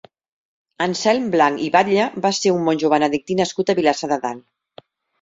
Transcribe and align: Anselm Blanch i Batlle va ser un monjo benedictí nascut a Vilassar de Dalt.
Anselm 0.85 1.27
Blanch 1.35 1.61
i 1.67 1.69
Batlle 1.77 2.09
va 2.25 2.33
ser 2.39 2.57
un 2.57 2.67
monjo 2.71 2.93
benedictí 2.97 3.41
nascut 3.45 3.71
a 3.77 3.81
Vilassar 3.85 4.15
de 4.17 4.23
Dalt. 4.29 4.87